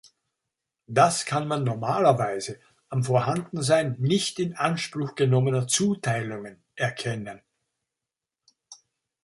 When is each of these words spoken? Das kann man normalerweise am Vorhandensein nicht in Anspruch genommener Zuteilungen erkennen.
Das 0.87 1.27
kann 1.27 1.47
man 1.47 1.63
normalerweise 1.63 2.59
am 2.89 3.03
Vorhandensein 3.03 3.97
nicht 3.99 4.39
in 4.39 4.55
Anspruch 4.55 5.13
genommener 5.13 5.67
Zuteilungen 5.67 6.63
erkennen. 6.73 7.43